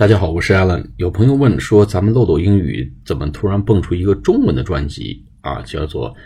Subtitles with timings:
[0.00, 0.82] 大家好，我是 Alan。
[0.96, 5.60] 有朋友问说，咱们漏斗英语怎么突然蹦出一个中文的专辑啊？
[5.60, 6.16] 叫做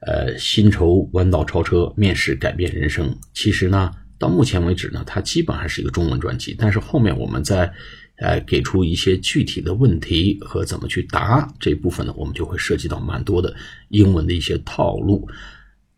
[0.00, 3.16] 呃，薪酬弯道超车，面试改变人生。
[3.32, 3.88] 其实呢，
[4.18, 6.56] 到目前为止呢，它基本还是一个中文专辑。
[6.58, 7.72] 但是后面我们在
[8.16, 13.54] 呃给出一些具体的问题和怎么去答这部分呢，我们就会涉及到蛮多的
[13.90, 15.28] 英文的一些套路。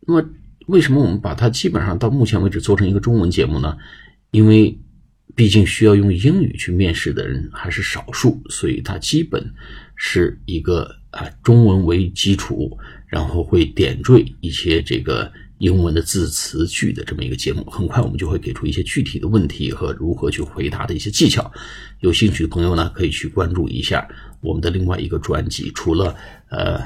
[0.06, 0.28] 那么
[0.66, 3.74] 为什么我们把它基本上到目前为止做成一个中文节目呢？
[4.32, 4.78] 因为
[5.34, 9.42] 毕竟需要用英语去面试的人还是少数，所以它基本
[9.96, 12.76] 是一个啊中文为基础，
[13.06, 17.64] 然后会点缀一些这个英文的字词句的这么一个节目。
[17.70, 21.50] 很快我们就会给出一些具体的问题和如何去回答的一些技巧。
[22.00, 24.06] 有兴趣的朋友呢，可以去关注一下
[24.40, 25.70] 我们的另外一个专辑。
[25.74, 26.14] 除了
[26.50, 26.82] 呃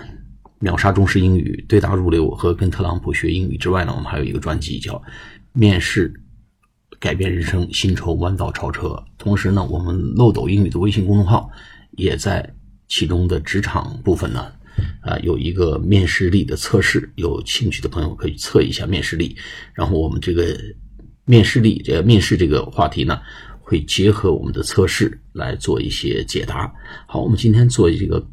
[0.61, 5.03] 秒杀中式英语、对答如流和跟特朗普学英语之外呢，我们还有一个专辑叫
[5.53, 6.15] 面试。
[6.99, 9.03] 改变人生，薪酬弯道超车。
[9.19, 11.51] 同时呢，我们漏斗英语的微信公众号
[11.93, 12.55] 也在
[12.89, 14.53] 其中的职场部分呢，
[15.01, 17.11] 啊，有一个面试力的测试。
[17.17, 19.37] 有兴趣的朋友可以测一下面试力。
[19.75, 20.57] 然后我们这个
[21.25, 23.21] 面试力，这个面试这个话题呢，
[23.61, 26.73] 会结合我们的测试来做一些解答。
[27.07, 28.25] 好，我们今天做一个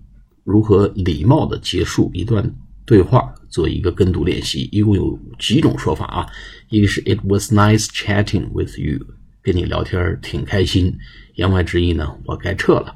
[0.43, 2.43] 如何礼貌的结束一段
[2.85, 3.33] 对话。
[3.53, 6.27] 做一个跟读练习，一共有几种说法啊？
[6.69, 9.05] 一个是 It was nice chatting with you，
[9.43, 10.97] 跟你聊天挺开心。
[11.35, 12.95] 言外之意呢，我该撤了。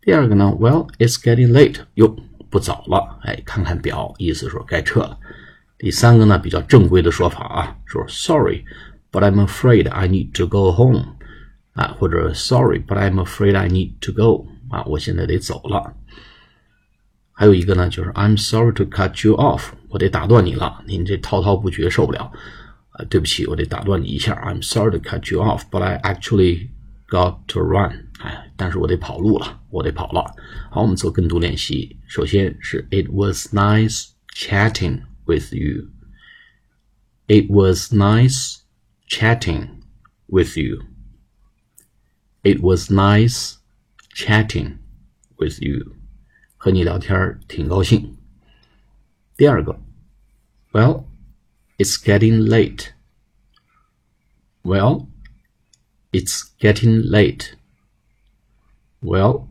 [0.00, 2.16] 第二个呢，Well it's getting late，哟，
[2.48, 3.18] 不早了。
[3.24, 5.18] 哎，看看表，意思说该撤了。
[5.76, 11.04] 第三个呢，比较正规的说法啊，说 Sorry，but I'm afraid I need to go home，
[11.74, 15.94] 啊，或者 Sorry，but I'm afraid I need to go，啊，我现在得走了。
[17.32, 22.30] 还有一个呢，就是 I'm sorry to cut you off，我得打断你了，您这滔滔不绝受不了，
[22.90, 24.34] 啊，对不起，我得打断你一下。
[24.34, 26.68] I'm sorry to cut you off，but I actually
[27.08, 30.34] got to run，哎，但是我得跑路了，我得跑了。
[30.70, 31.98] 好，我们做跟读练习。
[32.06, 35.88] 首先是 It was nice chatting with you。
[37.26, 38.58] It was nice
[39.08, 39.68] chatting
[40.26, 40.82] with you.
[42.42, 43.54] It was nice
[44.14, 44.78] chatting
[45.36, 45.94] with you.
[46.58, 48.17] 和你聊天挺高兴。
[49.37, 49.79] 第二个，
[50.71, 51.05] Well,
[51.77, 52.93] it's getting late.
[54.63, 55.07] Well,
[56.11, 57.55] it's getting late.
[59.01, 59.47] Well,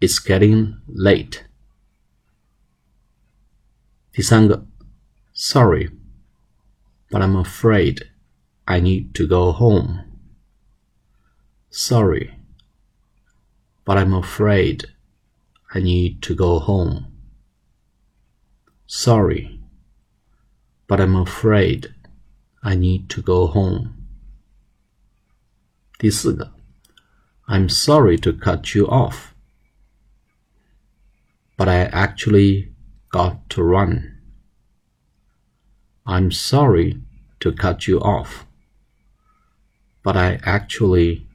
[0.00, 1.44] it's getting late.
[4.12, 4.66] 第三个，
[5.32, 5.90] Sorry,
[7.10, 8.02] but I'm afraid
[8.66, 10.04] I need to go home.
[11.70, 12.38] Sorry,
[13.84, 14.84] but I'm afraid
[15.74, 17.06] I need to go home.
[18.86, 19.60] Sorry,
[20.86, 21.94] but I'm afraid
[22.62, 23.94] I need to go home.
[25.98, 26.52] 第四个，
[27.46, 29.32] I'm sorry to cut you off,
[31.56, 32.72] but I actually
[33.10, 34.18] got to run.
[36.04, 37.00] I'm sorry
[37.40, 38.44] to cut you off,
[40.02, 41.26] but I actually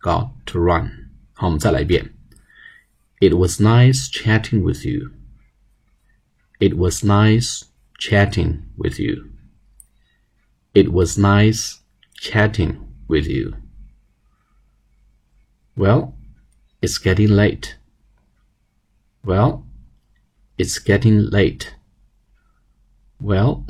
[0.00, 1.10] got to run.
[1.34, 2.12] 好，我们再来一遍。
[3.22, 5.12] it was nice chatting with you.
[6.59, 7.65] It was nice
[7.99, 9.31] chatting with you.
[10.73, 11.81] It was nice
[12.15, 13.55] chatting with you.
[15.75, 16.15] Well,
[16.81, 17.77] it's getting late.
[19.23, 19.67] Well,
[20.57, 21.75] it's getting late.
[23.21, 23.67] Well,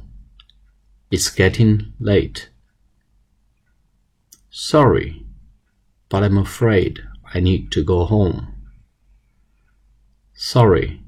[1.12, 2.50] it's getting late.
[4.50, 5.26] Sorry,
[6.08, 7.02] but I'm afraid
[7.34, 8.54] I need to go home.
[10.34, 11.02] Sorry,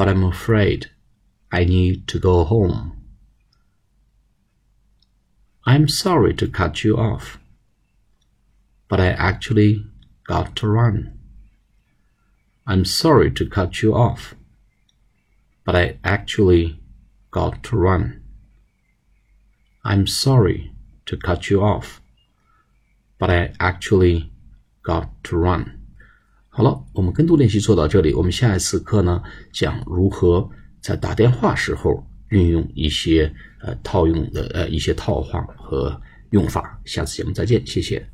[0.00, 0.90] but I'm afraid
[1.52, 2.96] I need to go home.
[5.66, 7.38] I'm sorry to cut you off,
[8.88, 9.84] but I actually
[10.26, 11.18] got to run.
[12.66, 14.34] I'm sorry to cut you off,
[15.66, 16.80] but I actually
[17.30, 18.22] got to run.
[19.84, 20.72] I'm sorry
[21.04, 22.00] to cut you off,
[23.18, 24.32] but I actually
[24.82, 25.79] got to run.
[26.52, 28.12] 好了，我们跟读练习做到这里。
[28.12, 30.46] 我们下一次课呢，讲如何
[30.80, 33.32] 在打电话时候运用一些
[33.62, 35.98] 呃套用的呃一些套话和
[36.30, 36.78] 用法。
[36.84, 38.04] 下次节目再见，谢谢。